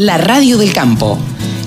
[0.00, 1.18] La radio del campo.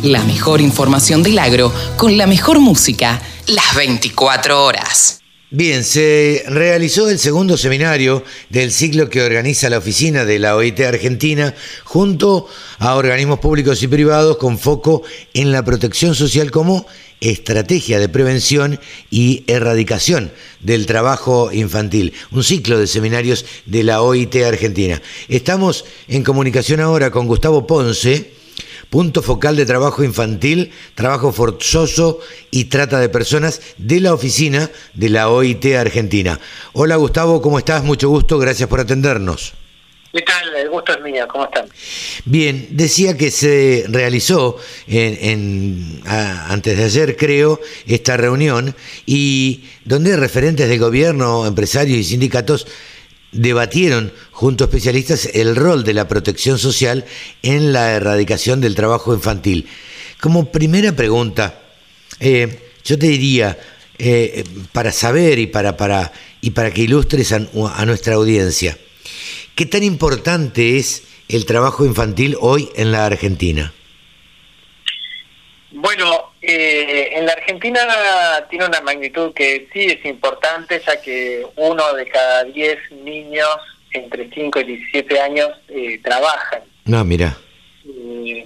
[0.01, 5.22] La mejor información del agro con la mejor música las 24 horas.
[5.55, 10.79] Bien, se realizó el segundo seminario del ciclo que organiza la oficina de la OIT
[10.79, 11.53] Argentina
[11.83, 12.47] junto
[12.79, 15.03] a organismos públicos y privados con foco
[15.35, 16.87] en la protección social como
[17.21, 18.79] estrategia de prevención
[19.11, 25.03] y erradicación del trabajo infantil, un ciclo de seminarios de la OIT Argentina.
[25.29, 28.31] Estamos en comunicación ahora con Gustavo Ponce,
[28.93, 32.19] punto focal de trabajo infantil, trabajo forzoso
[32.51, 36.39] y trata de personas de la oficina de la OIT Argentina.
[36.73, 37.83] Hola Gustavo, ¿cómo estás?
[37.83, 39.55] Mucho gusto, gracias por atendernos.
[40.13, 40.55] ¿Qué tal?
[40.55, 41.65] El gusto es mío, ¿cómo están?
[42.25, 48.75] Bien, decía que se realizó en, antes de ayer, creo, esta reunión
[49.07, 52.67] y donde referentes de gobierno, empresarios y sindicatos
[53.33, 57.05] debatieron junto a especialistas el rol de la protección social
[57.41, 59.67] en la erradicación del trabajo infantil.
[60.21, 61.61] Como primera pregunta,
[62.19, 63.57] eh, yo te diría,
[63.97, 68.77] eh, para saber y para, para, y para que ilustres a nuestra audiencia,
[69.55, 73.71] ¿Qué tan importante es el trabajo infantil hoy en la Argentina?
[75.71, 77.79] Bueno, eh, en la Argentina
[78.49, 83.47] tiene una magnitud que sí es importante, ya que uno de cada diez niños
[83.91, 86.63] entre 5 y 17 años eh, trabajan.
[86.83, 87.37] No, mira.
[87.85, 88.45] Eh,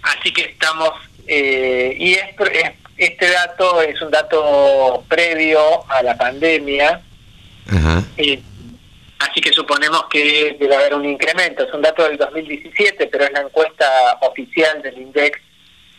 [0.00, 0.90] así que estamos,
[1.28, 2.34] y es,
[2.96, 5.60] este dato es un dato previo
[5.90, 7.02] a la pandemia.
[7.68, 8.04] Ajá.
[9.18, 11.64] Así que suponemos que debe haber un incremento.
[11.64, 15.45] Es un dato del 2017, pero es la encuesta oficial del INDEX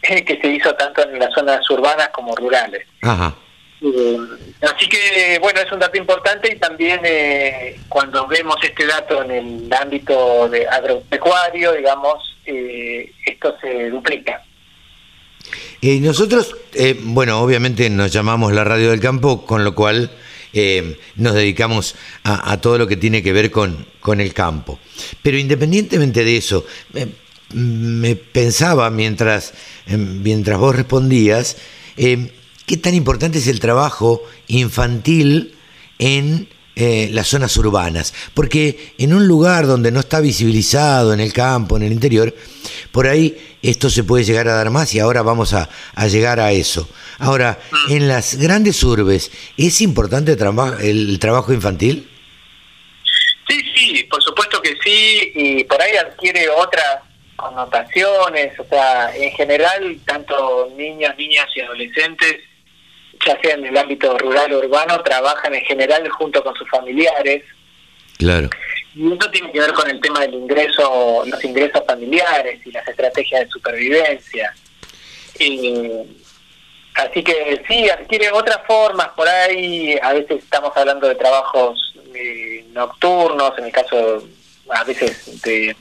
[0.25, 2.85] que se hizo tanto en las zonas urbanas como rurales.
[3.81, 4.17] Eh,
[4.61, 9.31] así que, bueno, es un dato importante y también eh, cuando vemos este dato en
[9.31, 14.43] el ámbito de agropecuario, digamos, eh, esto se duplica.
[15.79, 16.55] Y nosotros,
[17.01, 20.09] bueno, obviamente nos llamamos la radio del campo, con lo cual
[21.15, 24.79] nos dedicamos a, todo lo que tiene que ver con, con el campo.
[25.21, 26.65] Pero independientemente de eso,
[27.53, 29.53] me pensaba mientras,
[29.85, 31.57] em, mientras vos respondías,
[31.95, 32.29] em,
[32.65, 35.55] qué tan importante es el trabajo infantil
[35.99, 36.47] en
[36.79, 41.75] eh, las zonas urbanas, porque en un lugar donde no está visibilizado, en el campo,
[41.75, 42.35] en el interior,
[42.91, 45.67] por ahí esto se puede llegar a dar más y ahora vamos a,
[46.07, 46.87] llegar a eso.
[47.17, 47.59] Ahora,
[47.89, 50.37] en las grandes urbes, ¿es importante
[50.81, 52.07] el trabajo infantil?
[53.49, 57.06] Sí, sí, por supuesto que sí, y por ahí adquiere otras
[57.37, 62.41] connotaciones, o sea, en general, tanto niños, niñas y adolescentes
[63.25, 67.43] ya sea en el ámbito rural o urbano, trabajan en general junto con sus familiares.
[68.17, 68.49] Claro.
[68.95, 72.87] Y eso tiene que ver con el tema del ingreso, los ingresos familiares y las
[72.87, 74.53] estrategias de supervivencia.
[76.95, 79.97] así que sí, adquiere otras formas por ahí.
[80.01, 84.23] A veces estamos hablando de trabajos eh, nocturnos, en el caso
[84.69, 85.75] a veces de,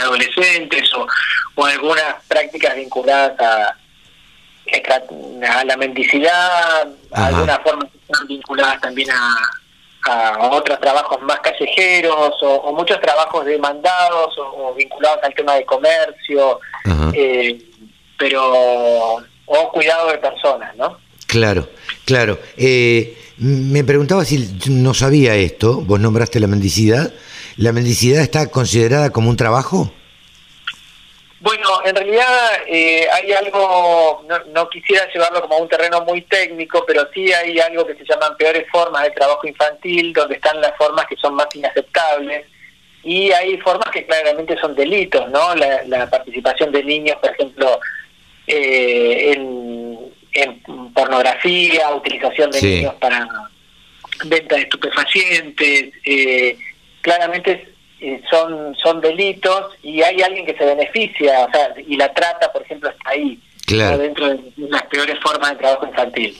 [0.00, 1.06] adolescentes o,
[1.54, 3.76] o algunas prácticas vinculadas a,
[5.48, 9.50] a la mendicidad, algunas formas están vinculadas también a,
[10.50, 16.58] otros trabajos más callejeros o, muchos trabajos demandados o, vinculados al tema de comercio,
[17.12, 17.58] eh,
[18.18, 20.98] pero o cuidado de personas, ¿no?
[21.26, 21.68] Claro,
[22.06, 22.38] claro.
[22.56, 27.12] Eh, me preguntaba si no sabía esto, vos nombraste la mendicidad.
[27.60, 29.92] ¿La mendicidad está considerada como un trabajo?
[31.40, 32.24] Bueno, en realidad
[32.66, 37.60] eh, hay algo, no, quisiera llevarlo como a un terreno muy técnico, pero sí hay
[37.60, 41.34] algo que se llaman peores formas de trabajo infantil, donde están las formas que son
[41.34, 42.46] más inaceptables,
[43.04, 45.54] y hay formas que claramente son delitos, ¿no?
[45.54, 47.78] La, participación de niños, por ejemplo,
[48.46, 50.62] eh, en,
[50.94, 53.28] pornografía, utilización de niños para
[54.24, 56.56] venta de estupefacientes, eh,
[57.00, 57.72] claramente
[58.30, 62.62] son, son delitos y hay alguien que se beneficia, o sea, y la trata, por
[62.62, 66.36] ejemplo, está ahí, dentro de las peores formas de trabajo infantil.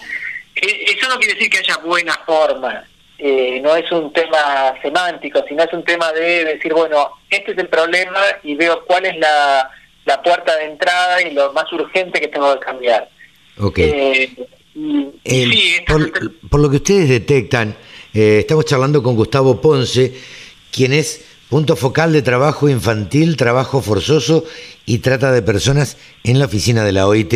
[0.56, 2.85] E, eso no quiere decir que haya buenas formas,
[3.23, 7.58] eh, no es un tema semántico, sino es un tema de decir, bueno, este es
[7.58, 9.70] el problema y veo cuál es la,
[10.06, 13.11] la puerta de entrada y lo más urgente que tengo que cambiar.
[13.58, 14.35] Okay.
[15.25, 17.76] Eh, por, lo que ustedes detectan,
[18.14, 20.14] eh, estamos charlando con Gustavo Ponce,
[20.72, 24.44] quien es punto focal de trabajo infantil, trabajo forzoso
[24.87, 27.34] y trata de personas en la oficina de la OIT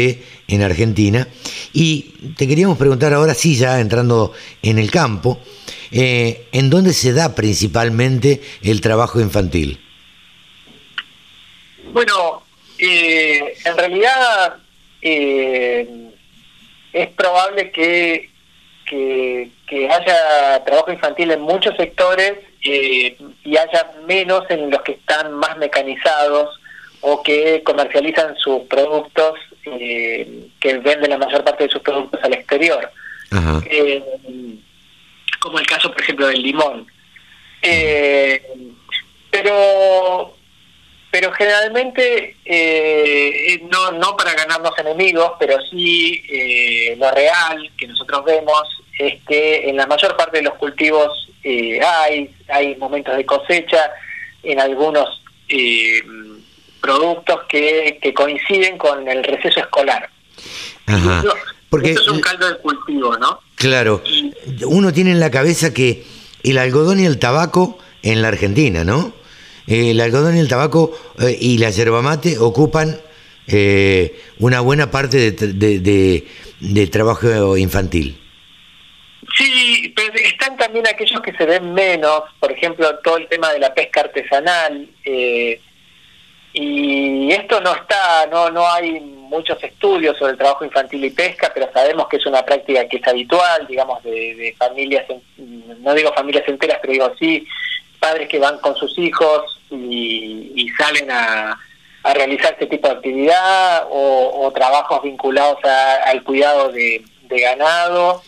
[0.48, 1.26] en Argentina.
[1.72, 4.32] Y te queríamos preguntar ahora, sí, ya entrando
[4.62, 5.40] en el campo,
[5.90, 9.80] eh, ¿en dónde se da principalmente el trabajo infantil?
[11.92, 12.44] Bueno,
[12.78, 14.56] Eh, en realidad
[15.00, 16.10] eh,
[16.92, 18.30] es probable que,
[18.86, 19.50] que,
[19.90, 22.34] haya trabajo infantil en muchos sectores
[22.64, 26.60] eh, y haya menos en los que están más mecanizados
[27.00, 32.90] o que comercializan sus productos, que venden la mayor parte de sus productos al exterior.
[35.40, 36.86] como el caso, por ejemplo, del limón.
[39.30, 40.34] pero
[41.14, 48.24] pero generalmente eh, no, no para ganarnos enemigos, pero sí eh, lo real que nosotros
[48.24, 48.62] vemos
[48.98, 53.90] es que en la mayor parte de los cultivos eh, hay, hay momentos de cosecha
[54.42, 55.22] en algunos
[56.80, 60.08] productos que, que, coinciden con el receso escolar.
[60.86, 61.22] Ajá.
[61.70, 63.40] Porque, es un caldo de cultivo, ¿no?
[63.56, 64.02] Claro.
[64.66, 66.04] Uno tiene en la cabeza que
[66.44, 69.12] el algodón y el tabaco en la Argentina, ¿no?
[69.66, 73.00] Eh, el algodón y el tabaco eh, y la yerba mate ocupan
[73.46, 78.18] eh, una buena parte de, trabajo infantil.
[79.36, 79.83] Sí,
[80.74, 84.88] también aquellos que se ven menos, por ejemplo, todo el tema de la pesca artesanal.
[86.52, 91.52] y esto no está, no, no hay muchos estudios sobre el trabajo infantil y pesca,
[91.54, 95.06] pero sabemos que es una práctica que es habitual, digamos, de, familias,
[95.36, 97.46] no digo familias enteras, pero digo sí,
[98.00, 101.56] padres que van con sus hijos y, salen a,
[102.14, 108.22] realizar este tipo de actividad o, trabajos vinculados al cuidado de, ganado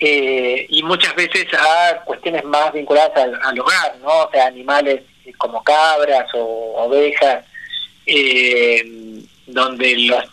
[0.00, 4.24] eh, y muchas veces a cuestiones más vinculadas al, hogar, ¿no?
[4.24, 5.02] O sea, animales
[5.38, 7.44] como cabras o ovejas,
[8.06, 8.82] eh,
[9.46, 10.24] donde los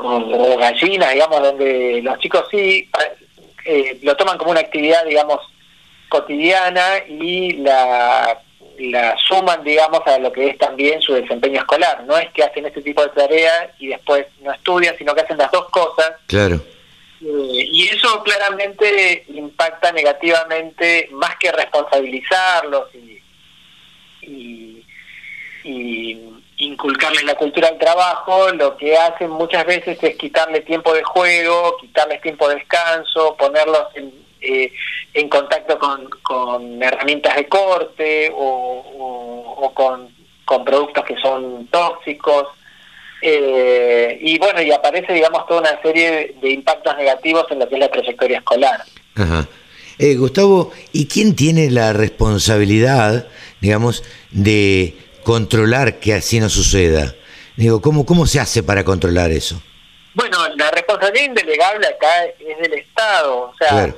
[0.00, 2.88] o, gallinas, digamos, donde los chicos sí
[3.64, 5.40] eh, lo toman como una actividad, digamos,
[6.08, 8.40] cotidiana y la,
[8.78, 12.04] la suman, digamos, a lo que es también su desempeño escolar.
[12.04, 15.38] No es que hacen este tipo de tareas y después no estudian, sino que hacen
[15.38, 16.12] las dos cosas.
[16.26, 16.60] Claro.
[17.24, 23.22] Eh, y eso claramente impacta negativamente, más que responsabilizarlos y,
[24.22, 24.84] y,
[25.64, 31.02] y inculcarles la cultura del trabajo, lo que hacen muchas veces es quitarle tiempo de
[31.02, 34.72] juego, quitarles tiempo de descanso, ponerlos en, eh,
[35.14, 42.48] en contacto con, con, herramientas de corte o, con, con, productos que son tóxicos.
[43.26, 47.76] Eh, y bueno, y aparece, digamos, toda una serie de impactos negativos en lo que
[47.76, 48.84] es la trayectoria escolar.
[49.14, 49.48] Ajá.
[49.98, 53.26] Eh, Gustavo, ¿y quién tiene la responsabilidad,
[53.62, 57.14] digamos, de controlar que así no suceda?
[57.56, 59.62] Digo, ¿cómo, cómo se hace para controlar eso?
[60.12, 63.94] Bueno, la responsabilidad indelegable acá es del Estado, o sea,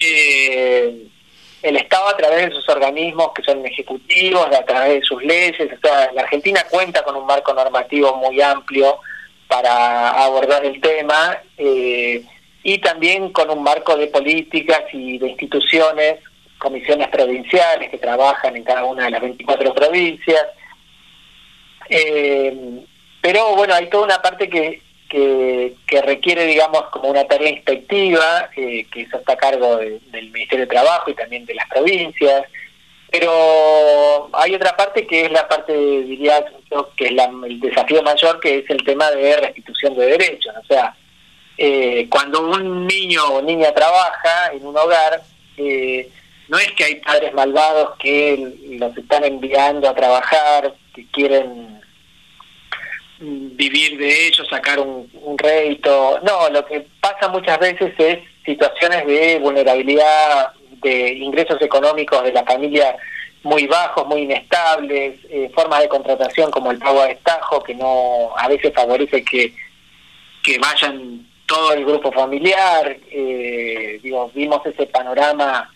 [0.00, 1.06] eh,
[1.68, 5.72] el Estado a través de sus organismos que son ejecutivos, a través de sus leyes,
[5.72, 8.98] o sea, la Argentina cuenta con un marco normativo muy amplio
[9.46, 12.22] para abordar el tema eh,
[12.62, 16.20] y también con un marco de políticas y de instituciones,
[16.58, 20.46] comisiones provinciales que trabajan en cada una de las 24 provincias.
[21.88, 22.84] Eh,
[23.20, 28.86] pero bueno, hay toda una parte que que, requiere, digamos, como una tarea inspectiva, eh,
[28.92, 32.44] que eso está a cargo del Ministerio de Trabajo y también de las provincias.
[33.10, 36.44] Pero hay otra parte que es la parte, diría,
[36.96, 40.54] que es el desafío mayor, que es el tema de restitución de derechos.
[40.62, 40.94] O sea,
[41.56, 45.22] eh, cuando un niño o niña trabaja en un hogar,
[45.56, 46.10] eh,
[46.48, 51.77] no es que hay padres malvados que los están enviando a trabajar, que quieren
[53.20, 56.20] vivir de ellos, sacar un, rédito.
[56.22, 62.44] No, lo que pasa muchas veces es situaciones de vulnerabilidad, de ingresos económicos de la
[62.44, 62.96] familia
[63.42, 68.30] muy bajos, muy inestables, eh, formas de contratación como el pago a destajo, que no
[68.36, 69.52] a veces favorece que,
[70.42, 72.96] que vayan todo el grupo familiar.
[73.10, 75.70] Eh, digo, vimos ese panorama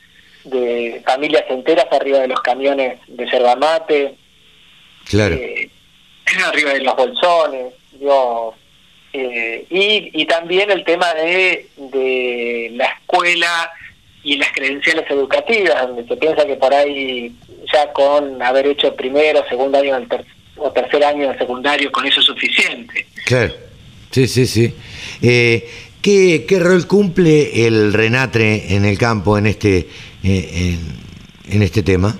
[0.45, 4.17] de familias enteras arriba de los camiones de yerba mate.
[5.05, 5.35] Claro.
[5.35, 5.71] Eh,
[6.47, 8.55] arriba de los bolsones, yo
[9.13, 13.71] eh, y, y también el tema de, de la escuela
[14.25, 17.33] y las credenciales educativas, donde se piensa que por ahí
[17.73, 19.99] ya con haber hecho primero, segundo año
[20.57, 23.07] o tercer año de secundario, con eso es suficiente.
[23.27, 23.53] Claro,
[24.11, 24.73] sí, sí, sí.
[25.21, 25.69] Eh,
[26.01, 29.89] ¿qué, ¿Qué rol cumple el Renatre en el campo en este,
[30.25, 30.79] eh,
[31.51, 32.17] en este tema?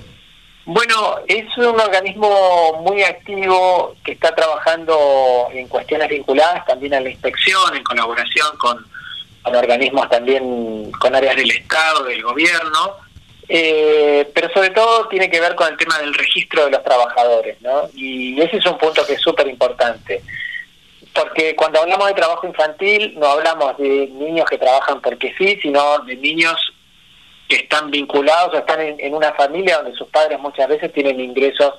[0.65, 7.09] Bueno, es un organismo muy activo que está trabajando en cuestiones vinculadas también a la
[7.09, 8.85] inspección, en colaboración con,
[9.43, 12.97] organismos también, con áreas del Estado, del gobierno.
[13.49, 17.61] Eh, pero sobre todo tiene que ver con el tema del registro de los trabajadores,
[17.61, 17.89] ¿no?
[17.93, 20.23] Y ese es un punto que es súper importante.
[21.13, 25.99] Porque cuando hablamos de trabajo infantil, no hablamos de niños que trabajan porque sí, sino
[25.99, 26.55] de niños
[27.53, 31.75] que están vinculados o están en, una familia donde sus padres muchas veces tienen ingresos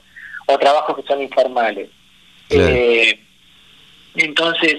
[0.47, 1.89] o trabajos que son informales.
[2.51, 3.19] Eh,
[4.15, 4.77] entonces,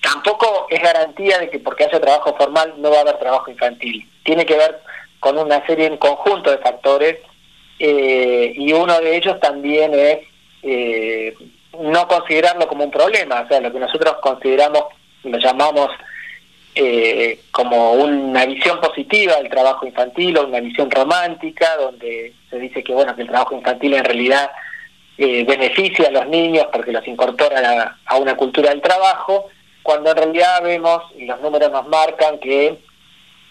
[0.00, 4.08] tampoco es garantía de que porque haya trabajo formal no va a haber trabajo infantil.
[4.22, 4.80] Tiene que ver
[5.18, 7.18] con una serie en conjunto de factores
[7.80, 10.18] eh, y uno de ellos también es
[10.62, 11.34] eh,
[11.80, 14.84] no considerarlo como un problema, o sea, lo que nosotros consideramos,
[15.24, 15.90] lo llamamos
[16.78, 22.84] eh, como una visión positiva del trabajo infantil o una visión romántica, donde se dice
[22.84, 24.50] que bueno que el trabajo infantil en realidad
[25.16, 29.48] eh, beneficia a los niños porque los incorpora a, una cultura del trabajo,
[29.82, 32.78] cuando en realidad vemos, y los números nos marcan, que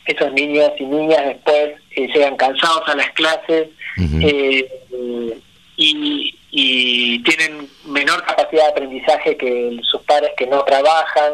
[0.05, 3.70] esos niños y niñas después eh, llegan cansados a las clases
[5.77, 11.34] y, y tienen menor capacidad de aprendizaje que sus padres que no trabajan,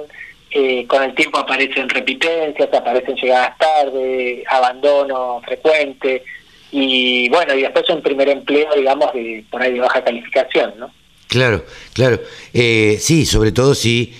[0.51, 6.23] eh, con el tiempo aparecen repitencias, aparecen llegadas tarde, abandono frecuente
[6.71, 10.93] y bueno, y después un primer empleo, digamos, de, por ahí de baja calificación, ¿no?
[11.27, 12.19] Claro, claro.
[12.53, 14.13] Eh, sí, sobre todo si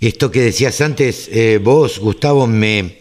[0.00, 2.98] esto que decías antes, eh, vos, Gustavo, me,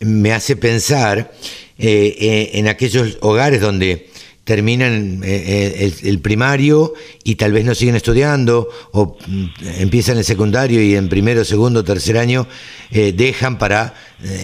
[0.00, 1.30] me hace pensar
[1.78, 4.08] en aquellos hogares donde
[4.46, 9.46] terminan eh, eh, el, primario y tal vez no siguen estudiando o mm,
[9.80, 12.46] empiezan el secundario y en primero, segundo, tercer año
[12.92, 13.92] eh, dejan para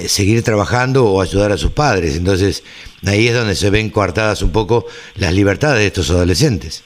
[0.06, 2.16] seguir trabajando o ayudar a sus padres.
[2.16, 2.64] Entonces
[3.06, 6.84] ahí es donde se ven coartadas un poco las libertades de estos adolescentes.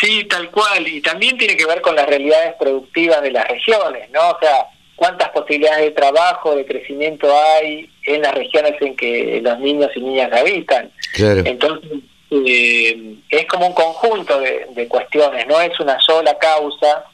[0.00, 0.86] Sí, tal cual.
[0.86, 4.30] Y también tiene que ver con las realidades productivas de las regiones, ¿no?
[4.30, 4.66] O sea,
[4.96, 10.00] cuántas posibilidades de trabajo, de crecimiento hay en las regiones en que los niños y
[10.00, 10.90] niñas habitan.
[11.14, 11.42] Claro.
[11.46, 17.04] Entonces, eh, es como un conjunto de, cuestiones, no es una sola causa.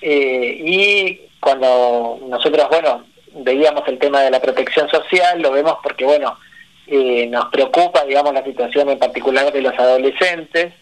[0.00, 6.04] Eh, y cuando nosotros, bueno, veíamos el tema de la protección social, lo vemos porque,
[6.04, 6.38] bueno,
[6.86, 10.72] eh, nos preocupa, digamos, la situación en particular de los adolescentes,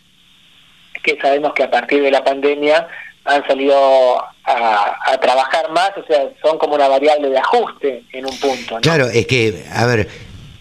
[1.02, 2.86] que sabemos que a partir de la pandemia
[3.24, 8.26] han salido a, a, trabajar más, o sea, son como una variable de ajuste en
[8.26, 8.78] un punto.
[8.80, 10.08] Claro, es que, a ver,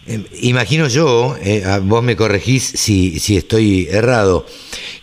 [0.06, 4.46] eh, imagino yo, eh, vos me corregís si, si estoy errado,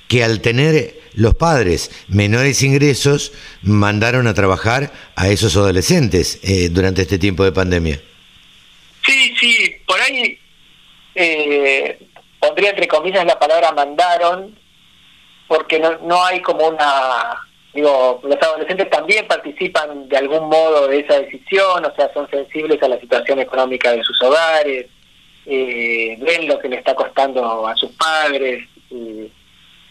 [0.08, 7.02] que al tener los padres menores ingresos mandaron a trabajar a esos adolescentes eh, durante
[7.04, 8.02] este tiempo de pandemia.
[9.06, 10.38] Sí, sí, por ahí
[12.40, 14.58] pondría entre comillas la palabra mandaron,
[15.48, 21.00] porque no, no hay como una digo, los adolescentes también participan de algún modo de
[21.00, 24.88] esa decisión, o sea, son sensibles a la situación económica de sus hogares,
[25.46, 28.64] eh, ven lo que le está costando a sus padres,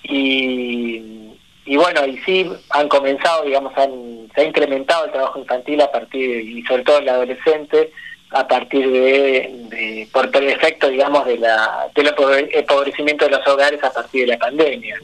[0.02, 1.32] y,
[1.64, 5.90] y, bueno, y sí han comenzado, digamos, han, se ha incrementado el trabajo infantil a
[5.90, 7.92] partir, y sobre todo el adolescente,
[8.30, 12.12] a partir de, por, por efecto, digamos, de la, del
[12.52, 15.00] empobrecimiento de los hogares a partir de la pandemia.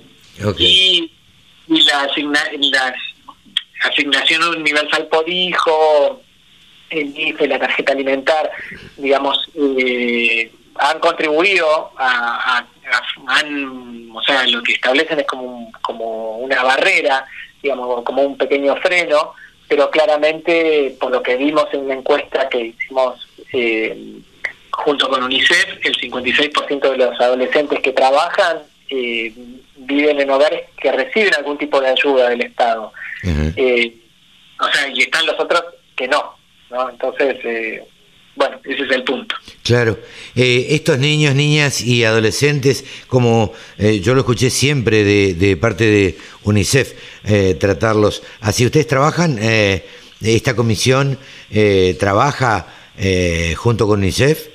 [0.59, 1.11] Y
[1.69, 2.95] y la, asigna, la
[3.83, 6.21] asignación universal por hijo,
[6.91, 8.51] el IFE, la tarjeta alimentar,
[8.97, 12.65] digamos, eh, han contribuido a,
[13.27, 17.27] han, o sea, lo que establecen es como, como una barrera,
[17.63, 19.33] digamos, como un pequeño freno,
[19.69, 24.21] pero claramente, por lo que vimos en una encuesta que hicimos eh,
[24.71, 28.59] junto con UNICEF, el 56% de los adolescentes que trabajan
[28.91, 29.33] eh,
[29.85, 32.93] viven en hogares que reciben algún tipo de ayuda del Estado.
[33.23, 33.97] Eh,
[34.61, 35.63] o sea, y están los otros
[35.97, 36.37] que no,
[36.71, 36.91] ¿no?
[36.91, 37.83] Entonces, eh,
[38.37, 39.35] bueno, ese es el punto.
[39.63, 39.99] Claro.
[40.35, 46.19] Eh, estos niños, niñas y adolescentes, como yo lo escuché siempre de, de parte de
[46.43, 46.93] UNICEF,
[47.59, 48.67] tratarlos así.
[48.67, 49.39] ¿Ustedes trabajan?
[50.21, 51.19] ¿Esta comisión
[51.99, 52.67] trabaja
[53.57, 54.49] junto con UNICEF?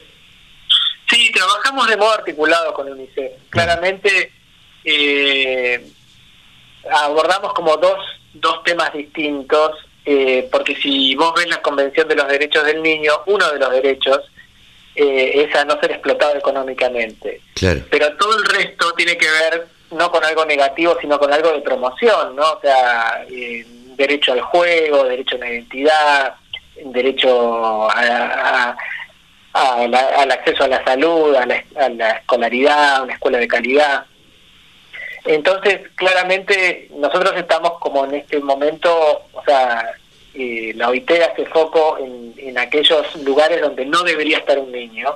[1.10, 3.32] Sí, trabajamos de modo articulado con UNICEF.
[3.50, 4.32] Claramente
[4.84, 5.86] eh,
[6.92, 8.00] abordamos como dos,
[8.34, 9.72] dos temas distintos,
[10.06, 13.72] eh, porque si vos ves la Convención de los Derechos del Niño, uno de los
[13.72, 14.22] derechos
[14.96, 17.42] eh, es a no ser explotado económicamente.
[17.90, 21.62] Pero todo el resto tiene que ver no con algo negativo, sino con algo de
[21.62, 22.54] promoción, ¿no?
[22.54, 26.36] O sea, eh, derecho al juego, derecho a una identidad,
[26.86, 28.76] derecho a,
[29.54, 34.06] al acceso a la salud, a la, a la escolaridad, a una escuela de calidad.
[35.26, 39.94] Entonces, claramente, nosotros estamos como en este momento, o sea,
[40.34, 45.16] eh, la OIT hace foco en, aquellos lugares donde no debería estar un niño.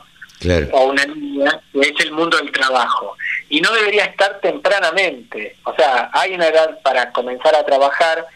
[0.72, 3.16] o una niña, que es el mundo del trabajo.
[3.50, 5.56] Y no debería estar tempranamente.
[5.64, 8.28] O sea, hay una edad para comenzar a trabajar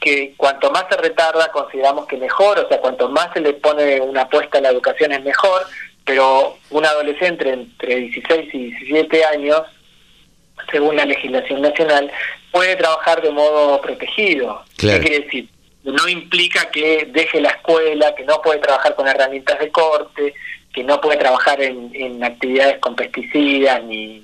[0.00, 4.00] que cuanto más se retarda consideramos que mejor, o sea, cuanto más se le pone
[4.00, 5.66] una apuesta a la educación es mejor,
[6.04, 9.62] pero un adolescente entre 16 y 17 años,
[10.70, 12.10] según la legislación nacional,
[12.50, 14.62] puede trabajar de modo protegido.
[14.76, 15.48] ¿Qué quiere decir?
[15.82, 20.34] No implica que deje la escuela, que no puede trabajar con herramientas de corte,
[20.72, 24.22] que no puede trabajar en, actividades con pesticidas ni,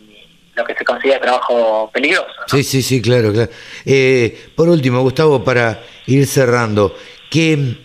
[0.54, 2.28] lo que se considera trabajo peligroso.
[2.46, 3.50] Sí, sí, sí, claro, claro.
[3.84, 6.94] Eh, por último, Gustavo, para ir cerrando,
[7.30, 7.76] ¿qué,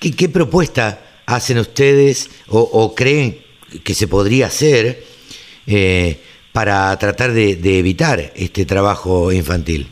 [0.00, 3.40] qué, propuesta hacen ustedes o, creen
[3.84, 5.04] que se podría hacer
[5.66, 6.18] eh,
[6.52, 9.88] para tratar de, evitar este trabajo infantil?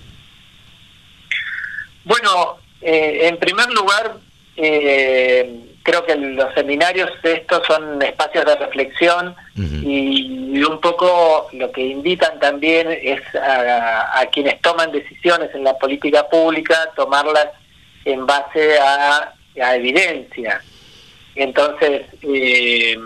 [2.05, 4.17] Bueno, eh, en primer lugar,
[4.57, 11.81] eh, creo que los seminarios estos son espacios de reflexión y, un poco lo que
[11.81, 17.49] invitan también es a, quienes toman decisiones en la política pública tomarlas
[18.05, 19.33] en base a,
[19.75, 20.61] evidencia.
[21.35, 22.97] Entonces, eh,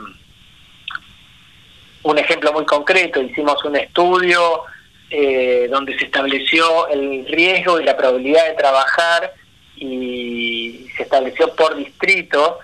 [2.42, 4.64] ejemplo muy concreto, hicimos un estudio
[5.10, 9.32] eh, donde se estableció el riesgo y la probabilidad de trabajar
[9.76, 12.58] y se estableció por distrito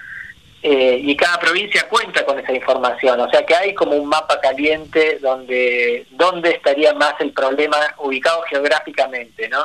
[0.62, 4.40] eh, y cada provincia cuenta con esa información, o sea que hay como un mapa
[4.40, 9.64] caliente donde, donde estaría más el problema ubicado geográficamente, ¿no?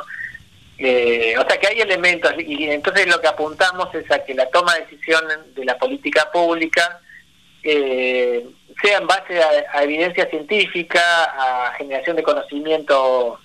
[0.78, 4.46] Eh, o sea que hay elementos y entonces lo que apuntamos es a que la
[4.46, 7.00] toma de decisión de la política pública
[7.64, 8.46] eh,
[8.82, 13.38] sea en base a, evidencia científica, a generación de conocimiento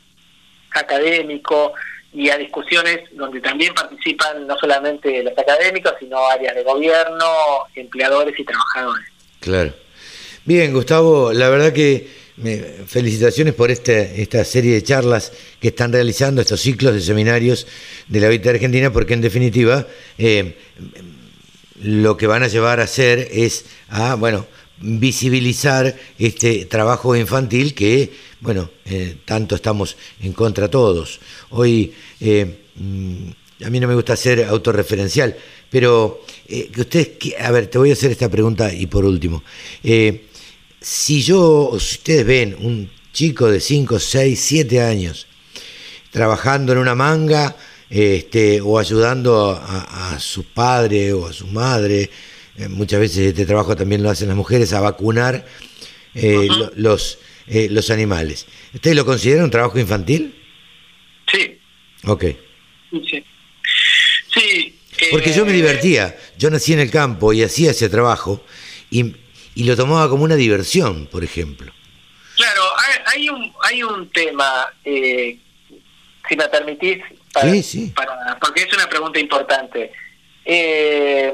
[0.72, 1.74] académico,
[2.12, 7.26] y a discusiones donde también participan no solamente los académicos, sino áreas de gobierno,
[7.76, 9.06] empleadores y trabajadores.
[9.40, 9.74] Claro.
[10.44, 12.08] Bien, Gustavo, la verdad que
[12.88, 17.68] felicitaciones por este, esta serie de charlas que están realizando, estos ciclos de seminarios
[18.08, 19.86] de la vida argentina, porque en definitiva
[20.18, 20.58] eh,
[21.82, 24.48] lo que van a llevar a hacer es a, bueno,
[24.82, 31.20] visibilizar este trabajo infantil que, bueno, eh, tanto estamos en contra todos.
[31.50, 35.36] Hoy, eh, mm, a mí no me gusta ser autorreferencial,
[35.70, 39.44] pero eh, que ustedes, a ver, te voy a hacer esta pregunta y por último.
[40.82, 45.28] si yo, si ustedes ven un chico de 5, 6, 7 años
[46.12, 47.56] trabajando en una manga,
[47.89, 52.10] este, o ayudando a, a su padre o a su madre,
[52.60, 55.45] eh, muchas veces este trabajo también lo hacen las mujeres, a vacunar
[56.13, 58.47] eh, los, eh, los animales.
[58.73, 60.36] ¿Ustedes lo consideran un trabajo infantil?
[61.32, 61.58] Sí.
[62.04, 62.25] Ok.
[62.91, 63.23] Sí.
[64.34, 64.75] sí
[65.10, 68.43] Porque yo me divertía, yo nací en el campo y hacía ese trabajo
[68.91, 69.15] y,
[69.56, 71.71] y lo tomaba como una diversión, por ejemplo.
[72.36, 72.62] Claro,
[73.06, 77.04] hay, un, hay un tema, si me permitís,
[77.42, 77.94] sí, sí.
[78.39, 79.92] porque es una pregunta importante.
[80.46, 81.34] Eh,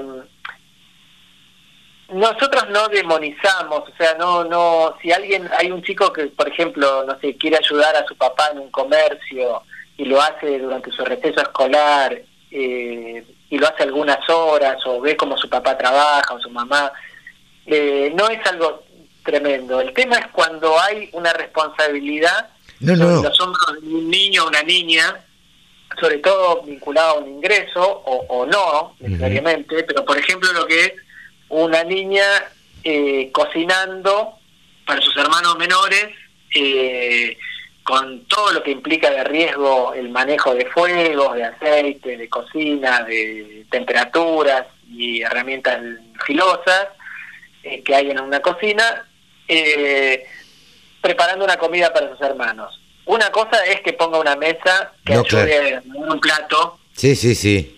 [2.09, 7.03] nosotros no demonizamos, o sea, no, no, si alguien, hay un chico que, por ejemplo,
[7.03, 9.63] no sé, quiere ayudar a su papá en un comercio
[9.97, 15.17] y lo hace durante su receso escolar eh, y lo hace algunas horas o ve
[15.17, 16.91] cómo su papá trabaja o su mamá,
[17.65, 18.83] eh, no es algo
[19.23, 19.81] tremendo.
[19.81, 23.23] El tema es cuando hay una responsabilidad no, no.
[23.23, 25.25] los hombros de un niño o una niña,
[25.99, 30.85] sobre todo vinculado a un ingreso o, o no necesariamente, pero por ejemplo lo que
[30.85, 30.93] es
[31.49, 32.25] una niña
[32.83, 34.37] eh, cocinando
[34.85, 36.07] para sus hermanos menores,
[36.53, 37.37] eh,
[37.83, 43.03] con todo lo que implica de riesgo el manejo de fuegos, de aceite, de cocina,
[43.03, 45.81] de temperaturas y herramientas
[46.25, 46.87] filosas
[47.63, 49.05] eh, que hay en una cocina,
[51.01, 52.79] preparando una comida para sus hermanos.
[53.05, 56.79] Una cosa es que ponga una mesa, que ayude un plato.
[56.93, 57.75] Sí, sí, sí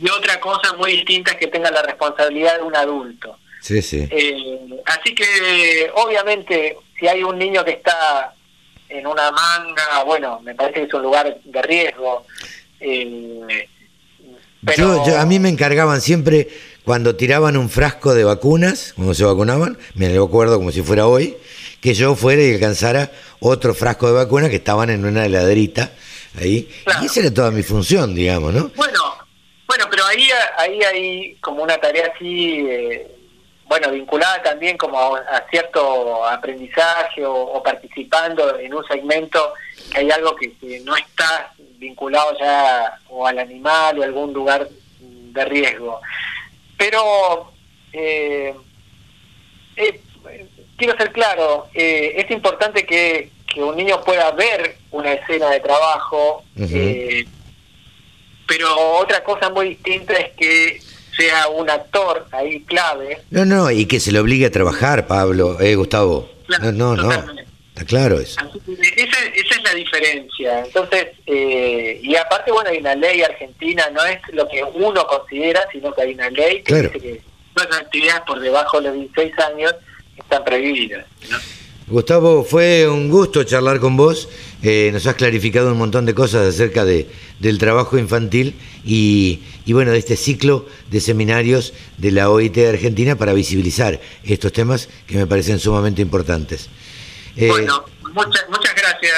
[0.00, 3.36] y otra cosa muy distinta es que tenga la responsabilidad de un adulto.
[3.60, 4.08] Sí, sí.
[4.10, 8.34] Eh, así que, obviamente, si hay un niño que está
[8.88, 12.24] en una manga, bueno, me parece que es un lugar de riesgo.
[12.80, 13.68] Eh,
[14.64, 15.04] pero...
[15.06, 16.48] yo, a mí me encargaban siempre,
[16.84, 21.06] cuando tiraban un frasco de vacunas, cuando se vacunaban, me lo acuerdo como si fuera
[21.06, 21.36] hoy,
[21.80, 23.10] que yo fuera y alcanzara
[23.40, 25.92] otro frasco de vacunas que estaban en una heladerita
[26.38, 26.68] ahí.
[27.02, 28.70] Y esa era toda mi función, digamos, ¿no?
[28.76, 29.00] Bueno,
[29.66, 33.08] bueno, pero ahí, ahí hay como una tarea así, eh,
[33.64, 39.54] bueno, vinculada también como a, cierto aprendizaje o, participando en un segmento
[39.92, 44.68] que hay algo que, no está vinculado ya o al animal o a algún lugar
[44.98, 46.00] de riesgo.
[46.76, 47.52] Pero
[47.92, 48.54] eh,
[49.76, 50.00] eh,
[50.80, 55.60] quiero ser claro, eh, es importante que, que, un niño pueda ver una escena de
[55.60, 57.26] trabajo, eh,
[58.48, 60.80] pero otra cosa muy distinta es que
[61.16, 63.20] sea un actor ahí clave.
[63.30, 66.30] No, no, y que se le obligue a trabajar, Pablo, eh, Gustavo.
[66.62, 67.10] no, no, no.
[67.74, 68.40] Está claro eso.
[68.40, 70.64] Esa, esa, es la diferencia.
[70.64, 75.60] Entonces, eh, y aparte, bueno, hay una ley argentina, no es lo que uno considera,
[75.70, 77.22] sino que hay una ley que dice que
[77.54, 79.74] todas las actividades por debajo de los 16 años
[80.30, 81.04] están prohibidas.
[81.88, 84.28] Gustavo, fue un gusto charlar con vos.
[84.62, 87.08] Eh, nos has clarificado un montón de cosas acerca de,
[87.40, 92.68] del trabajo infantil y, y, bueno, de este ciclo de seminarios de la OIT de
[92.68, 96.68] Argentina para visibilizar estos temas que me parecen sumamente importantes.
[97.36, 99.12] Eh, bueno, muchas, muchas gracias,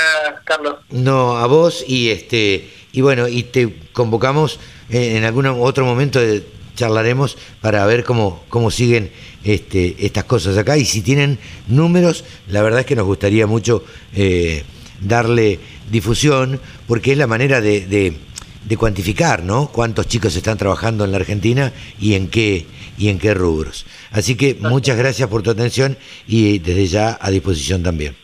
[0.45, 0.77] Carlos.
[0.91, 6.43] No, a vos y este y bueno, y te convocamos en algún otro momento de
[6.75, 9.11] charlaremos para ver cómo, cómo siguen
[9.45, 13.85] este, estas cosas acá y si tienen números, la verdad es que nos gustaría mucho
[14.15, 14.65] eh,
[15.01, 15.59] darle
[15.91, 18.17] difusión porque es la manera de, de,
[18.65, 19.69] de, cuantificar, ¿no?
[19.69, 22.67] Cuántos chicos están trabajando en la Argentina y en qué
[22.99, 23.87] y en qué rubros.
[24.11, 28.17] Así que muchas gracias por tu atención y desde ya a disposición también.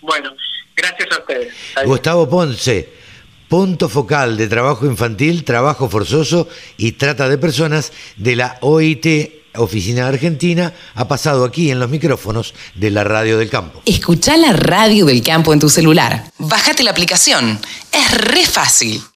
[0.00, 0.32] Bueno,
[0.76, 1.52] gracias a ustedes.
[1.84, 2.88] Gustavo Ponce
[3.48, 9.06] punto focal de trabajo infantil, trabajo forzoso y trata de personas de la OIT
[9.58, 13.80] Oficina Argentina ha pasado aquí en los micrófonos de la Radio del Campo.
[13.84, 16.30] Escucha la Radio del Campo en tu celular.
[16.38, 17.58] Bájate la aplicación.
[17.92, 19.02] Es re fácil.